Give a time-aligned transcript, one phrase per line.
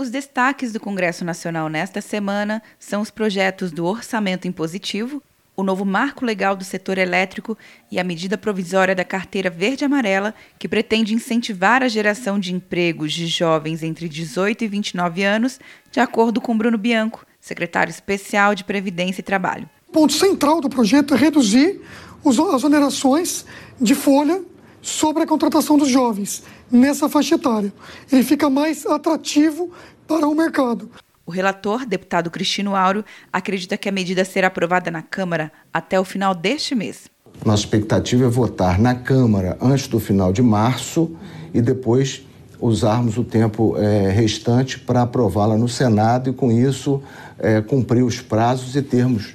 [0.00, 5.22] Os destaques do Congresso Nacional nesta semana são os projetos do orçamento impositivo,
[5.54, 7.54] o novo marco legal do setor elétrico
[7.90, 13.26] e a medida provisória da carteira verde-amarela, que pretende incentivar a geração de empregos de
[13.26, 15.60] jovens entre 18 e 29 anos,
[15.92, 19.68] de acordo com Bruno Bianco, secretário especial de Previdência e Trabalho.
[19.86, 21.78] O ponto central do projeto é reduzir
[22.24, 23.44] as onerações
[23.78, 24.42] de folha
[24.82, 27.72] sobre a contratação dos jovens nessa faixa etária.
[28.10, 29.70] Ele fica mais atrativo
[30.06, 30.90] para o mercado.
[31.26, 36.04] O relator, deputado Cristino Áureo, acredita que a medida será aprovada na Câmara até o
[36.04, 37.08] final deste mês.
[37.44, 41.16] Nossa expectativa é votar na Câmara antes do final de março
[41.54, 42.22] e depois
[42.60, 47.02] usarmos o tempo é, restante para aprová-la no Senado e, com isso,
[47.38, 49.34] é, cumprir os prazos e termos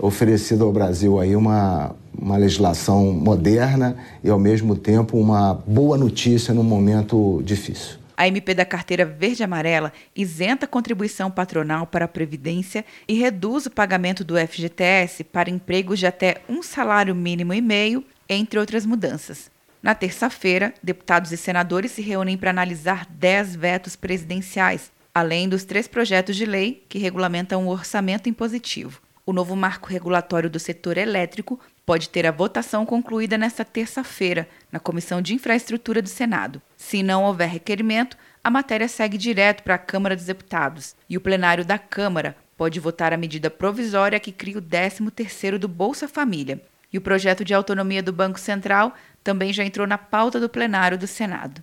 [0.00, 6.54] oferecido ao Brasil aí uma, uma legislação moderna e, ao mesmo tempo, uma boa notícia
[6.54, 8.00] num momento difícil.
[8.16, 13.70] A MP da carteira verde-amarela isenta a contribuição patronal para a Previdência e reduz o
[13.70, 19.50] pagamento do FGTS para empregos de até um salário mínimo e meio, entre outras mudanças.
[19.82, 25.88] Na terça-feira, deputados e senadores se reúnem para analisar 10 vetos presidenciais, além dos três
[25.88, 29.00] projetos de lei que regulamentam o orçamento impositivo.
[29.30, 34.80] O novo marco regulatório do setor elétrico pode ter a votação concluída nesta terça-feira, na
[34.80, 36.60] Comissão de Infraestrutura do Senado.
[36.76, 41.20] Se não houver requerimento, a matéria segue direto para a Câmara dos Deputados e o
[41.20, 46.60] plenário da Câmara pode votar a medida provisória que cria o 13º do Bolsa Família.
[46.92, 50.98] E o projeto de autonomia do Banco Central também já entrou na pauta do plenário
[50.98, 51.62] do Senado.